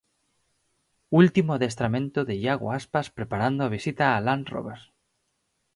Último 1.21 1.51
adestramento 1.55 2.19
de 2.27 2.33
Iago 2.43 2.67
Aspas 2.79 3.07
preparando 3.17 3.61
a 3.63 3.71
visita 3.77 4.05
a 4.09 4.17
Land 4.25 4.45
Rober. 4.53 4.79